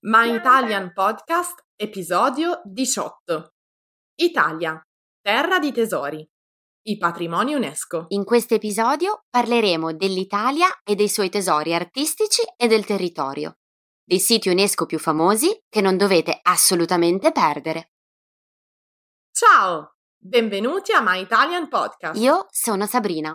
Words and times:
My 0.00 0.34
Italian 0.34 0.92
Podcast, 0.92 1.64
episodio 1.74 2.60
18. 2.66 3.54
Italia, 4.16 4.78
terra 5.22 5.58
di 5.58 5.72
tesori. 5.72 6.28
I 6.82 6.98
patrimoni 6.98 7.54
UNESCO. 7.54 8.04
In 8.08 8.24
questo 8.24 8.52
episodio 8.56 9.24
parleremo 9.30 9.94
dell'Italia 9.94 10.66
e 10.84 10.94
dei 10.96 11.08
suoi 11.08 11.30
tesori 11.30 11.72
artistici 11.72 12.42
e 12.58 12.66
del 12.66 12.84
territorio, 12.84 13.56
dei 14.04 14.20
siti 14.20 14.50
UNESCO 14.50 14.84
più 14.84 14.98
famosi 14.98 15.64
che 15.66 15.80
non 15.80 15.96
dovete 15.96 16.38
assolutamente 16.42 17.32
perdere. 17.32 17.92
Ciao, 19.30 19.94
benvenuti 20.14 20.92
a 20.92 21.00
My 21.00 21.22
Italian 21.22 21.68
Podcast. 21.68 22.20
Io 22.20 22.46
sono 22.50 22.84
Sabrina. 22.84 23.34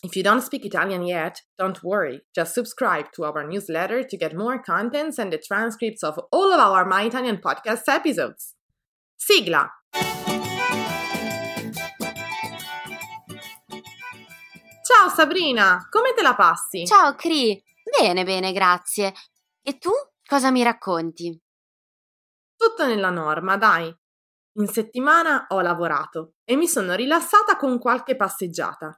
If 0.00 0.14
you 0.14 0.22
don't 0.22 0.42
speak 0.42 0.64
Italian 0.64 1.02
yet, 1.02 1.42
don't 1.58 1.82
worry. 1.82 2.20
Just 2.32 2.54
subscribe 2.54 3.10
to 3.16 3.24
our 3.24 3.44
newsletter 3.44 4.04
to 4.04 4.16
get 4.16 4.32
more 4.32 4.62
contents 4.62 5.18
and 5.18 5.32
the 5.32 5.38
transcripts 5.38 6.04
of 6.04 6.20
all 6.30 6.52
of 6.52 6.60
our 6.60 6.84
My 6.84 7.02
Italian 7.02 7.38
podcast 7.38 7.82
episodes. 7.88 8.54
Sigla! 9.16 9.68
Ciao 14.84 15.08
Sabrina, 15.08 15.88
come 15.90 16.14
te 16.14 16.22
la 16.22 16.34
passi? 16.36 16.86
Ciao 16.86 17.16
Cri, 17.16 17.60
bene 17.98 18.24
bene, 18.24 18.52
grazie. 18.52 19.12
E 19.62 19.78
tu 19.78 19.90
cosa 20.24 20.52
mi 20.52 20.62
racconti? 20.62 21.36
Tutto 22.56 22.86
nella 22.86 23.10
norma, 23.10 23.56
dai. 23.56 23.92
In 24.58 24.68
settimana 24.68 25.46
ho 25.48 25.60
lavorato 25.60 26.34
e 26.44 26.54
mi 26.54 26.68
sono 26.68 26.94
rilassata 26.94 27.56
con 27.56 27.80
qualche 27.80 28.14
passeggiata. 28.14 28.96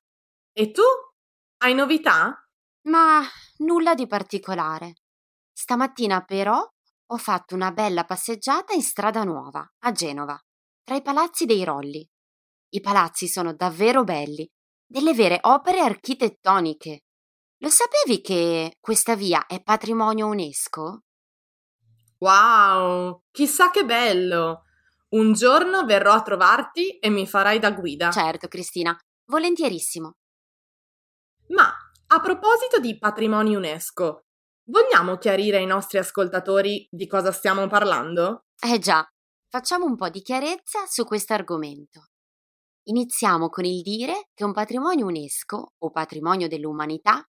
E 0.53 0.73
tu? 0.73 0.83
Hai 1.59 1.75
novità? 1.75 2.37
Ma 2.89 3.23
nulla 3.59 3.95
di 3.95 4.07
particolare. 4.07 4.95
Stamattina 5.53 6.23
però 6.23 6.61
ho 7.13 7.17
fatto 7.19 7.55
una 7.55 7.71
bella 7.71 8.05
passeggiata 8.05 8.73
in 8.73 8.83
strada 8.83 9.23
nuova, 9.23 9.65
a 9.81 9.93
Genova, 9.93 10.39
tra 10.83 10.97
i 10.97 11.03
palazzi 11.03 11.45
dei 11.45 11.65
Rolli. 11.65 12.09
I 12.71 12.81
palazzi 12.81 13.29
sono 13.29 13.55
davvero 13.55 14.03
belli, 14.05 14.49
delle 14.85 15.15
vere 15.15 15.39
opere 15.43 15.81
architettoniche. 15.81 17.05
Lo 17.59 17.69
sapevi 17.69 18.21
che 18.21 18.77
questa 18.81 19.15
via 19.15 19.47
è 19.47 19.63
patrimonio 19.63 20.27
UNESCO? 20.27 21.03
Wow, 22.19 23.23
chissà 23.31 23.71
che 23.71 23.85
bello! 23.85 24.65
Un 25.11 25.33
giorno 25.33 25.85
verrò 25.85 26.13
a 26.13 26.23
trovarti 26.23 26.99
e 26.99 27.09
mi 27.09 27.27
farai 27.27 27.59
da 27.59 27.73
guida. 27.73 28.11
Certo, 28.11 28.49
Cristina, 28.49 28.97
volentierissimo. 29.27 30.15
Ma 31.51 31.73
a 32.13 32.21
proposito 32.21 32.79
di 32.79 32.99
patrimoni 32.99 33.55
UNESCO, 33.55 34.25
vogliamo 34.71 35.17
chiarire 35.17 35.59
ai 35.59 35.67
nostri 35.67 35.99
ascoltatori 35.99 36.87
di 36.91 37.07
cosa 37.07 37.33
stiamo 37.33 37.67
parlando? 37.67 38.45
Eh 38.61 38.79
già, 38.79 39.05
facciamo 39.49 39.85
un 39.85 39.97
po' 39.97 40.09
di 40.09 40.23
chiarezza 40.23 40.87
su 40.87 41.05
questo 41.05 41.35
argomento. 41.35 42.11
Iniziamo 42.85 43.49
con 43.49 43.65
il 43.65 43.83
dire 43.83 44.29
che 44.33 44.45
un 44.45 44.53
patrimonio 44.53 45.07
UNESCO 45.07 45.75
o 45.77 45.91
patrimonio 45.91 46.47
dell'umanità 46.47 47.23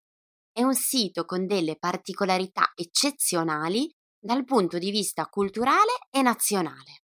è 0.51 0.61
un 0.63 0.73
sito 0.75 1.25
con 1.25 1.45
delle 1.45 1.77
particolarità 1.77 2.71
eccezionali 2.75 3.91
dal 4.19 4.43
punto 4.43 4.77
di 4.77 4.91
vista 4.91 5.25
culturale 5.25 5.97
e 6.11 6.21
nazionale. 6.21 7.03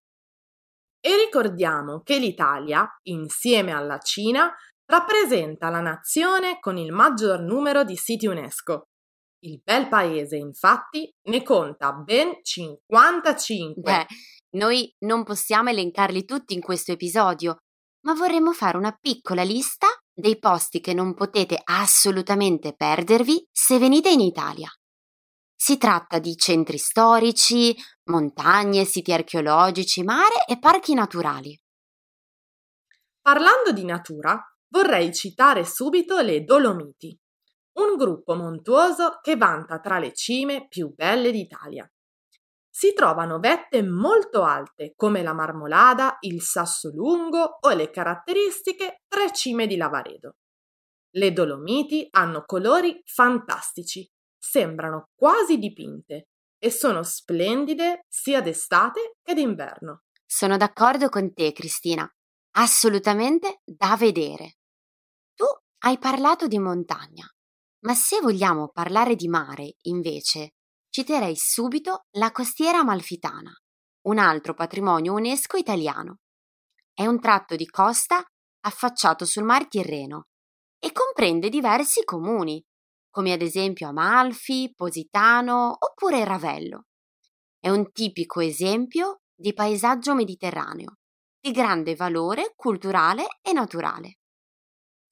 E 1.00 1.16
ricordiamo 1.16 2.00
che 2.00 2.19
l'Italia, 2.19 2.88
insieme 3.02 3.72
alla 3.72 3.98
Cina, 3.98 4.52
rappresenta 4.86 5.68
la 5.70 5.80
nazione 5.80 6.58
con 6.60 6.76
il 6.76 6.92
maggior 6.92 7.40
numero 7.40 7.84
di 7.84 7.96
siti 7.96 8.26
UNESCO. 8.26 8.88
Il 9.44 9.60
bel 9.62 9.88
paese, 9.88 10.36
infatti, 10.36 11.10
ne 11.28 11.42
conta 11.42 11.92
ben 11.92 12.38
55. 12.42 13.82
Beh, 13.82 14.06
noi 14.56 14.94
non 15.00 15.22
possiamo 15.24 15.70
elencarli 15.70 16.24
tutti 16.24 16.54
in 16.54 16.60
questo 16.60 16.92
episodio, 16.92 17.58
ma 18.06 18.14
vorremmo 18.14 18.52
fare 18.52 18.76
una 18.76 18.96
piccola 18.98 19.42
lista 19.42 19.86
dei 20.12 20.38
posti 20.38 20.80
che 20.80 20.94
non 20.94 21.14
potete 21.14 21.60
assolutamente 21.62 22.74
perdervi 22.74 23.46
se 23.50 23.78
venite 23.78 24.10
in 24.10 24.20
Italia. 24.20 24.68
Si 25.54 25.76
tratta 25.78 26.18
di 26.18 26.36
centri 26.36 26.78
storici, 26.78 27.74
montagne, 28.04 28.84
siti 28.84 29.12
archeologici, 29.12 30.02
mare 30.02 30.44
e 30.46 30.58
parchi 30.58 30.94
naturali. 30.94 31.58
Parlando 33.20 33.72
di 33.72 33.84
natura, 33.84 34.38
vorrei 34.74 35.14
citare 35.14 35.64
subito 35.64 36.18
le 36.20 36.42
Dolomiti, 36.42 37.16
un 37.74 37.94
gruppo 37.96 38.34
montuoso 38.34 39.20
che 39.22 39.36
vanta 39.36 39.78
tra 39.78 40.00
le 40.00 40.12
cime 40.12 40.66
più 40.66 40.92
belle 40.92 41.30
d'Italia. 41.30 41.88
Si 42.68 42.92
trovano 42.92 43.38
vette 43.38 43.84
molto 43.84 44.42
alte 44.42 44.94
come 44.96 45.22
la 45.22 45.32
Marmolada, 45.32 46.16
il 46.22 46.42
Sasso 46.42 46.90
Lungo 46.92 47.58
o 47.60 47.72
le 47.72 47.90
caratteristiche 47.90 49.02
tre 49.06 49.32
cime 49.32 49.68
di 49.68 49.76
Lavaredo. 49.76 50.38
Le 51.12 51.32
Dolomiti 51.32 52.08
hanno 52.10 52.42
colori 52.44 53.00
fantastici, 53.04 54.04
sembrano 54.36 55.10
quasi 55.14 55.58
dipinte 55.58 56.30
e 56.58 56.70
sono 56.72 57.04
splendide 57.04 58.06
sia 58.08 58.40
d'estate 58.40 59.18
che 59.22 59.34
d'inverno. 59.34 60.02
Sono 60.26 60.56
d'accordo 60.56 61.08
con 61.08 61.32
te, 61.32 61.52
Cristina. 61.52 62.12
Assolutamente 62.56 63.60
da 63.64 63.94
vedere. 63.96 64.56
Hai 65.84 65.98
parlato 65.98 66.46
di 66.46 66.58
montagna, 66.58 67.28
ma 67.80 67.92
se 67.92 68.18
vogliamo 68.22 68.70
parlare 68.70 69.16
di 69.16 69.28
mare, 69.28 69.74
invece, 69.82 70.54
citerei 70.88 71.36
subito 71.36 72.06
la 72.12 72.32
costiera 72.32 72.78
amalfitana, 72.78 73.52
un 74.06 74.16
altro 74.16 74.54
patrimonio 74.54 75.12
UNESCO 75.12 75.58
italiano. 75.58 76.20
È 76.90 77.04
un 77.04 77.20
tratto 77.20 77.54
di 77.54 77.66
costa 77.66 78.24
affacciato 78.60 79.26
sul 79.26 79.44
Mar 79.44 79.68
Tirreno 79.68 80.28
e 80.78 80.90
comprende 80.90 81.50
diversi 81.50 82.02
comuni, 82.02 82.64
come 83.10 83.34
ad 83.34 83.42
esempio 83.42 83.88
Amalfi, 83.88 84.72
Positano 84.74 85.76
oppure 85.78 86.24
Ravello. 86.24 86.84
È 87.60 87.68
un 87.68 87.92
tipico 87.92 88.40
esempio 88.40 89.20
di 89.34 89.52
paesaggio 89.52 90.14
mediterraneo, 90.14 90.94
di 91.38 91.50
grande 91.50 91.94
valore 91.94 92.54
culturale 92.56 93.26
e 93.42 93.52
naturale. 93.52 94.20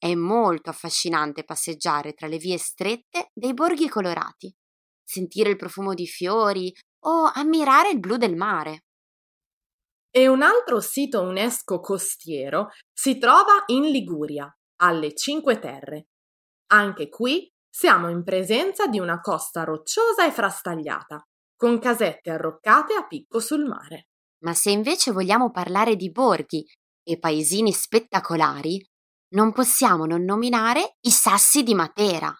È 0.03 0.17
molto 0.17 0.69
affascinante 0.69 1.45
passeggiare 1.45 2.13
tra 2.15 2.27
le 2.27 2.37
vie 2.37 2.59
strette 2.59 3.31
dei 3.33 3.55
borghi 3.55 3.89
colorati, 3.89 4.53
sentire 5.01 5.51
il 5.51 5.57
profumo 5.57 5.95
di 5.95 6.09
fiori 6.09 6.75
o 7.05 7.31
ammirare 7.33 7.91
il 7.91 8.01
blu 8.01 8.17
del 8.17 8.35
mare. 8.35 8.81
E 10.11 10.27
un 10.27 10.43
altro 10.43 10.81
sito 10.81 11.21
UNESCO 11.21 11.79
costiero 11.79 12.71
si 12.93 13.19
trova 13.19 13.63
in 13.67 13.85
Liguria, 13.93 14.53
alle 14.81 15.15
Cinque 15.15 15.61
Terre. 15.61 16.09
Anche 16.73 17.09
qui 17.09 17.49
siamo 17.73 18.09
in 18.09 18.25
presenza 18.25 18.89
di 18.89 18.99
una 18.99 19.21
costa 19.21 19.63
rocciosa 19.63 20.27
e 20.27 20.33
frastagliata, 20.33 21.23
con 21.55 21.79
casette 21.79 22.31
arroccate 22.31 22.95
a 22.95 23.07
picco 23.07 23.39
sul 23.39 23.67
mare. 23.67 24.09
Ma 24.43 24.53
se 24.53 24.73
invece 24.73 25.13
vogliamo 25.13 25.53
parlare 25.53 25.95
di 25.95 26.11
borghi 26.11 26.67
e 27.05 27.21
paesini 27.21 27.71
spettacolari, 27.71 28.85
non 29.33 29.53
possiamo 29.53 30.07
non 30.07 30.25
nominare 30.25 30.97
i 31.01 31.11
sassi 31.11 31.63
di 31.63 31.75
Matera. 31.75 32.33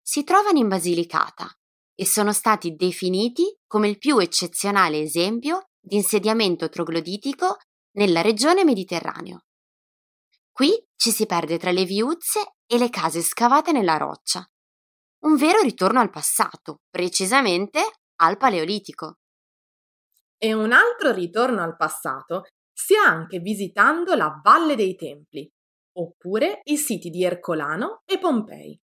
Si 0.00 0.24
trovano 0.24 0.58
in 0.58 0.68
Basilicata 0.68 1.48
e 1.94 2.06
sono 2.06 2.32
stati 2.32 2.74
definiti 2.74 3.56
come 3.66 3.88
il 3.88 3.98
più 3.98 4.18
eccezionale 4.18 5.00
esempio 5.00 5.68
di 5.80 5.96
insediamento 5.96 6.68
trogloditico 6.68 7.56
nella 7.92 8.20
regione 8.20 8.64
Mediterraneo. 8.64 9.44
Qui 10.50 10.70
ci 10.96 11.10
si 11.10 11.26
perde 11.26 11.58
tra 11.58 11.70
le 11.70 11.84
viuzze 11.84 12.56
e 12.66 12.78
le 12.78 12.90
case 12.90 13.22
scavate 13.22 13.72
nella 13.72 13.96
roccia. 13.96 14.46
Un 15.24 15.36
vero 15.36 15.60
ritorno 15.60 16.00
al 16.00 16.10
passato, 16.10 16.82
precisamente 16.90 17.80
al 18.16 18.36
Paleolitico. 18.36 19.18
E 20.36 20.52
un 20.52 20.72
altro 20.72 21.12
ritorno 21.12 21.62
al 21.62 21.76
passato 21.76 22.44
si 22.72 22.94
ha 22.94 23.04
anche 23.04 23.38
visitando 23.38 24.14
la 24.14 24.40
Valle 24.42 24.76
dei 24.76 24.94
Templi, 24.94 25.50
oppure 25.96 26.60
i 26.64 26.76
siti 26.76 27.10
di 27.10 27.24
Ercolano 27.24 28.02
e 28.04 28.18
Pompei. 28.18 28.78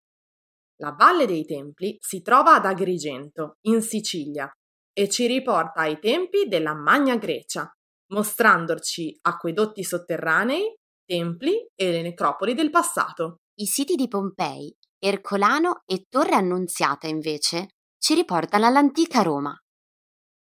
La 0.81 0.95
Valle 0.99 1.27
dei 1.27 1.45
Templi 1.45 1.97
si 2.01 2.23
trova 2.23 2.55
ad 2.55 2.65
Agrigento, 2.65 3.57
in 3.67 3.83
Sicilia, 3.83 4.51
e 4.93 5.09
ci 5.09 5.27
riporta 5.27 5.81
ai 5.81 5.99
tempi 5.99 6.47
della 6.49 6.75
Magna 6.75 7.17
Grecia, 7.17 7.71
mostrandoci 8.13 9.17
acquedotti 9.23 9.85
sotterranei, 9.85 10.75
templi 11.05 11.69
e 11.75 11.91
le 11.91 12.03
necropoli 12.03 12.55
del 12.55 12.71
passato. 12.71 13.37
I 13.55 13.67
siti 13.67 13.95
di 13.95 14.09
Pompei, 14.09 14.75
Ercolano 14.99 15.83
e 15.87 16.05
Torre 16.09 16.35
Annunziata, 16.35 17.07
invece, 17.07 17.69
ci 17.99 18.15
riportano 18.15 18.67
all'antica 18.67 19.23
Roma. 19.23 19.55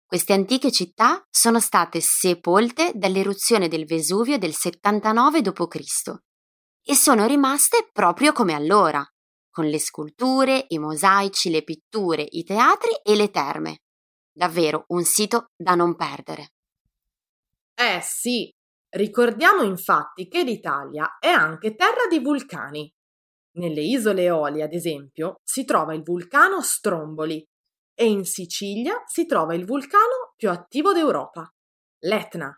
Queste 0.06 0.32
antiche 0.32 0.72
città 0.72 1.22
sono 1.30 1.60
state 1.60 2.00
sepolte 2.00 2.92
dall'eruzione 2.94 3.68
del 3.68 3.84
Vesuvio 3.84 4.38
del 4.38 4.54
79 4.54 5.40
d.C. 5.42 6.14
e 6.82 6.94
sono 6.94 7.26
rimaste 7.26 7.88
proprio 7.92 8.32
come 8.32 8.54
allora, 8.54 9.04
con 9.50 9.66
le 9.66 9.78
sculture, 9.78 10.66
i 10.68 10.78
mosaici, 10.78 11.50
le 11.50 11.62
pitture, 11.62 12.26
i 12.28 12.44
teatri 12.44 12.90
e 13.02 13.14
le 13.16 13.30
terme. 13.30 13.78
Davvero 14.32 14.84
un 14.88 15.04
sito 15.04 15.46
da 15.56 15.74
non 15.74 15.96
perdere. 15.96 16.52
Eh 17.74 18.00
sì, 18.02 18.50
ricordiamo 18.90 19.62
infatti 19.62 20.28
che 20.28 20.42
l'Italia 20.42 21.16
è 21.18 21.28
anche 21.28 21.74
terra 21.74 22.06
di 22.08 22.20
vulcani. 22.20 22.90
Nelle 23.52 23.82
isole 23.82 24.22
Eolie, 24.22 24.62
ad 24.62 24.72
esempio, 24.72 25.36
si 25.42 25.64
trova 25.64 25.94
il 25.94 26.02
vulcano 26.02 26.62
Stromboli 26.62 27.44
e 27.94 28.06
in 28.06 28.24
Sicilia 28.24 29.02
si 29.06 29.26
trova 29.26 29.54
il 29.54 29.64
vulcano 29.66 30.32
più 30.36 30.50
attivo 30.50 30.92
d'Europa, 30.92 31.50
l'Etna. 32.04 32.54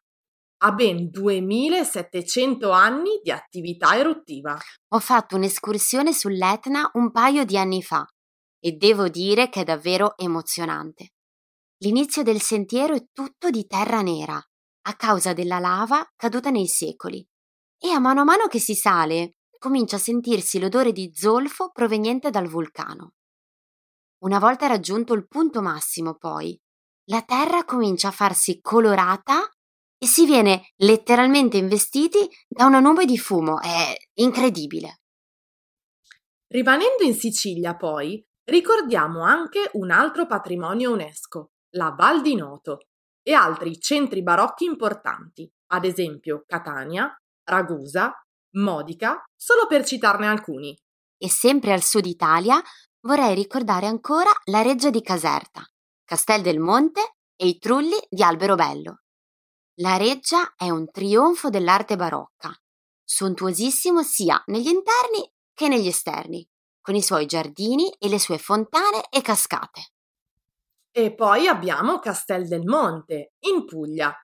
Ha 0.64 0.70
ben 0.70 1.10
2700 1.10 2.70
anni 2.70 3.20
di 3.20 3.32
attività 3.32 3.96
eruttiva. 3.96 4.56
Ho 4.90 5.00
fatto 5.00 5.34
un'escursione 5.34 6.12
sull'Etna 6.12 6.88
un 6.94 7.10
paio 7.10 7.44
di 7.44 7.58
anni 7.58 7.82
fa 7.82 8.06
e 8.60 8.70
devo 8.70 9.08
dire 9.08 9.48
che 9.48 9.62
è 9.62 9.64
davvero 9.64 10.16
emozionante. 10.16 11.14
L'inizio 11.78 12.22
del 12.22 12.40
sentiero 12.40 12.94
è 12.94 13.04
tutto 13.12 13.50
di 13.50 13.66
terra 13.66 14.02
nera, 14.02 14.40
a 14.82 14.94
causa 14.94 15.32
della 15.32 15.58
lava 15.58 16.08
caduta 16.14 16.50
nei 16.50 16.68
secoli. 16.68 17.26
E 17.76 17.90
a 17.90 17.98
mano 17.98 18.20
a 18.20 18.24
mano 18.24 18.46
che 18.46 18.60
si 18.60 18.76
sale, 18.76 19.38
comincia 19.58 19.96
a 19.96 19.98
sentirsi 19.98 20.60
l'odore 20.60 20.92
di 20.92 21.10
zolfo 21.12 21.72
proveniente 21.72 22.30
dal 22.30 22.46
vulcano. 22.46 23.14
Una 24.18 24.38
volta 24.38 24.68
raggiunto 24.68 25.12
il 25.12 25.26
punto 25.26 25.60
massimo, 25.60 26.14
poi, 26.14 26.56
la 27.06 27.22
terra 27.22 27.64
comincia 27.64 28.08
a 28.08 28.12
farsi 28.12 28.60
colorata 28.60 29.52
e 30.02 30.06
si 30.08 30.26
viene 30.26 30.72
letteralmente 30.78 31.58
investiti 31.58 32.28
da 32.48 32.64
una 32.64 32.80
nube 32.80 33.04
di 33.04 33.16
fumo. 33.16 33.60
È 33.60 33.94
incredibile. 34.14 35.02
Rimanendo 36.48 37.04
in 37.04 37.14
Sicilia, 37.14 37.76
poi, 37.76 38.20
ricordiamo 38.48 39.22
anche 39.22 39.70
un 39.74 39.92
altro 39.92 40.26
patrimonio 40.26 40.90
UNESCO, 40.90 41.52
la 41.76 41.94
Val 41.96 42.20
di 42.20 42.34
Noto, 42.34 42.78
e 43.22 43.32
altri 43.32 43.78
centri 43.78 44.24
barocchi 44.24 44.64
importanti, 44.64 45.48
ad 45.68 45.84
esempio 45.84 46.42
Catania, 46.48 47.08
Ragusa, 47.44 48.12
Modica, 48.56 49.22
solo 49.36 49.68
per 49.68 49.84
citarne 49.84 50.26
alcuni. 50.26 50.76
E 51.16 51.30
sempre 51.30 51.72
al 51.72 51.82
sud 51.82 52.06
Italia 52.06 52.60
vorrei 53.02 53.36
ricordare 53.36 53.86
ancora 53.86 54.30
la 54.46 54.62
Reggia 54.62 54.90
di 54.90 55.00
Caserta, 55.00 55.62
Castel 56.04 56.42
del 56.42 56.58
Monte 56.58 57.18
e 57.36 57.46
i 57.46 57.58
Trulli 57.58 57.96
di 58.10 58.24
Alberobello. 58.24 59.01
La 59.76 59.96
Reggia 59.96 60.52
è 60.54 60.68
un 60.68 60.90
trionfo 60.90 61.48
dell'arte 61.48 61.96
barocca, 61.96 62.52
sontuosissimo 63.02 64.02
sia 64.02 64.42
negli 64.48 64.68
interni 64.68 65.26
che 65.54 65.66
negli 65.66 65.86
esterni, 65.86 66.46
con 66.82 66.94
i 66.94 67.00
suoi 67.00 67.24
giardini 67.24 67.90
e 67.98 68.10
le 68.10 68.18
sue 68.18 68.36
fontane 68.36 69.08
e 69.08 69.22
cascate. 69.22 69.92
E 70.90 71.14
poi 71.14 71.46
abbiamo 71.46 72.00
Castel 72.00 72.48
del 72.48 72.64
Monte, 72.64 73.32
in 73.46 73.64
Puglia, 73.64 74.14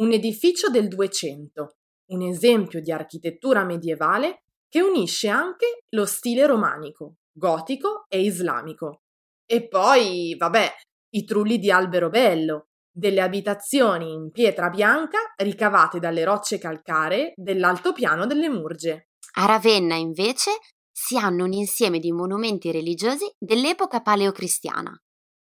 un 0.00 0.10
edificio 0.10 0.70
del 0.70 0.88
200, 0.88 1.76
un 2.12 2.22
esempio 2.22 2.80
di 2.80 2.90
architettura 2.90 3.62
medievale 3.62 4.44
che 4.66 4.80
unisce 4.80 5.28
anche 5.28 5.84
lo 5.90 6.06
stile 6.06 6.46
romanico, 6.46 7.16
gotico 7.30 8.06
e 8.08 8.22
islamico. 8.22 9.02
E 9.44 9.68
poi, 9.68 10.34
vabbè, 10.34 10.72
i 11.10 11.24
trulli 11.24 11.58
di 11.58 11.70
Alberobello, 11.70 12.68
delle 12.94 13.20
abitazioni 13.20 14.12
in 14.12 14.30
pietra 14.30 14.68
bianca 14.68 15.18
ricavate 15.36 15.98
dalle 15.98 16.22
rocce 16.22 16.58
calcaree 16.58 17.32
dell'altopiano 17.34 18.24
delle 18.26 18.48
Murge. 18.48 19.08
A 19.36 19.46
Ravenna, 19.46 19.96
invece, 19.96 20.52
si 20.92 21.18
hanno 21.18 21.44
un 21.44 21.52
insieme 21.52 21.98
di 21.98 22.12
monumenti 22.12 22.70
religiosi 22.70 23.28
dell'epoca 23.36 24.00
paleocristiana, 24.00 24.96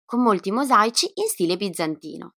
con 0.04 0.22
molti 0.22 0.52
mosaici 0.52 1.10
in 1.16 1.28
stile 1.28 1.56
bizantino. 1.56 2.34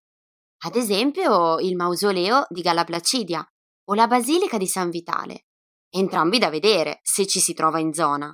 Ad 0.62 0.76
esempio 0.76 1.58
il 1.58 1.74
mausoleo 1.74 2.44
di 2.48 2.60
Galla 2.60 2.84
Placidia 2.84 3.44
o 3.88 3.94
la 3.94 4.06
basilica 4.06 4.58
di 4.58 4.66
San 4.66 4.90
Vitale, 4.90 5.46
entrambi 5.90 6.38
da 6.38 6.50
vedere 6.50 7.00
se 7.02 7.26
ci 7.26 7.40
si 7.40 7.52
trova 7.52 7.80
in 7.80 7.92
zona. 7.92 8.32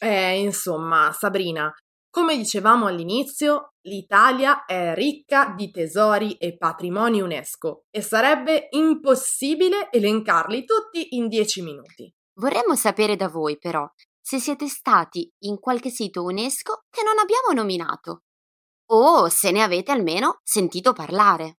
Eh, 0.00 0.40
insomma, 0.40 1.10
Sabrina, 1.12 1.72
come 2.10 2.36
dicevamo 2.36 2.86
all'inizio, 2.86 3.74
l'Italia 3.82 4.64
è 4.64 4.94
ricca 4.94 5.52
di 5.56 5.70
tesori 5.70 6.34
e 6.34 6.56
patrimoni 6.56 7.20
UNESCO 7.20 7.84
e 7.90 8.02
sarebbe 8.02 8.68
impossibile 8.70 9.90
elencarli 9.90 10.64
tutti 10.64 11.16
in 11.16 11.28
dieci 11.28 11.62
minuti. 11.62 12.12
Vorremmo 12.34 12.74
sapere 12.76 13.16
da 13.16 13.28
voi, 13.28 13.58
però, 13.58 13.86
se 14.20 14.38
siete 14.38 14.68
stati 14.68 15.30
in 15.44 15.58
qualche 15.58 15.90
sito 15.90 16.22
UNESCO 16.22 16.84
che 16.90 17.02
non 17.02 17.18
abbiamo 17.18 17.52
nominato 17.52 18.22
o 18.90 19.28
se 19.28 19.50
ne 19.50 19.62
avete 19.62 19.92
almeno 19.92 20.40
sentito 20.42 20.92
parlare. 20.92 21.58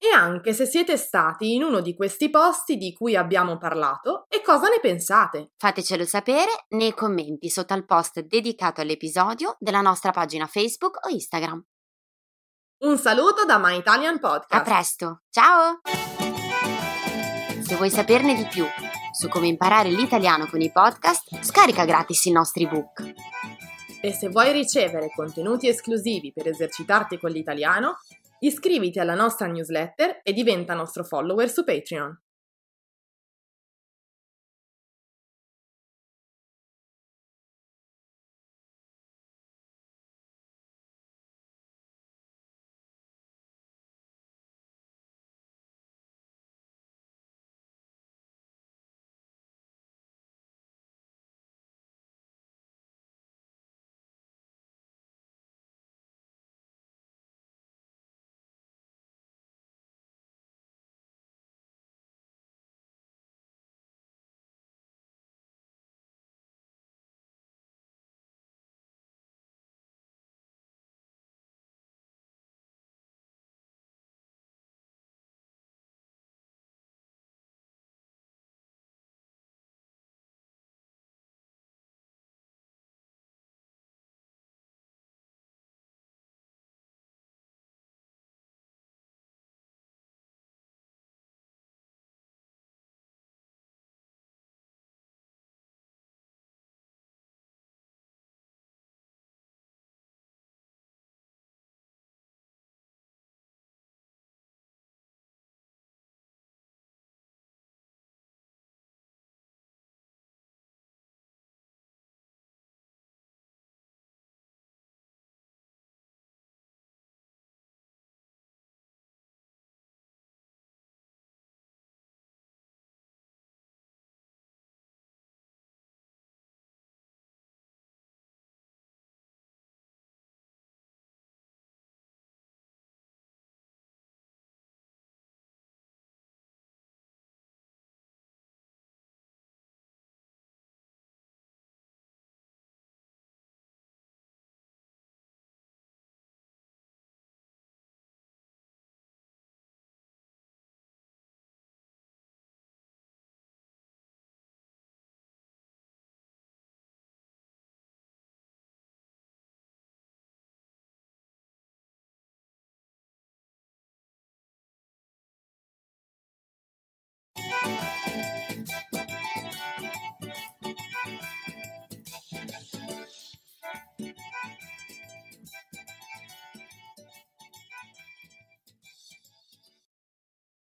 E 0.00 0.14
anche 0.14 0.52
se 0.52 0.64
siete 0.64 0.96
stati 0.96 1.54
in 1.54 1.64
uno 1.64 1.80
di 1.80 1.96
questi 1.96 2.30
posti 2.30 2.76
di 2.76 2.92
cui 2.92 3.16
abbiamo 3.16 3.58
parlato 3.58 4.26
e 4.28 4.40
cosa 4.42 4.68
ne 4.68 4.78
pensate. 4.80 5.50
Fatecelo 5.56 6.04
sapere 6.04 6.66
nei 6.68 6.94
commenti 6.94 7.48
sotto 7.50 7.74
al 7.74 7.84
post 7.84 8.20
dedicato 8.20 8.80
all'episodio 8.80 9.56
della 9.58 9.80
nostra 9.80 10.12
pagina 10.12 10.46
Facebook 10.46 11.04
o 11.04 11.08
Instagram. 11.08 11.64
Un 12.84 12.96
saluto 12.96 13.44
da 13.44 13.58
My 13.58 13.76
Italian 13.76 14.20
Podcast. 14.20 14.54
A 14.54 14.62
presto, 14.62 15.22
ciao! 15.30 15.80
Se 17.60 17.74
vuoi 17.74 17.90
saperne 17.90 18.34
di 18.36 18.46
più 18.46 18.64
su 19.18 19.26
come 19.26 19.48
imparare 19.48 19.90
l'italiano 19.90 20.46
con 20.46 20.60
i 20.60 20.70
podcast, 20.70 21.42
scarica 21.42 21.84
gratis 21.84 22.26
i 22.26 22.30
nostri 22.30 22.68
book. 22.68 23.14
E 24.00 24.12
se 24.12 24.28
vuoi 24.28 24.52
ricevere 24.52 25.10
contenuti 25.12 25.66
esclusivi 25.66 26.32
per 26.32 26.46
esercitarti 26.46 27.18
con 27.18 27.32
l'italiano, 27.32 27.98
iscriviti 28.40 28.98
alla 28.98 29.14
nostra 29.14 29.46
newsletter 29.46 30.20
e 30.22 30.32
diventa 30.32 30.74
nostro 30.74 31.04
follower 31.04 31.48
su 31.48 31.64
Patreon. 31.64 32.27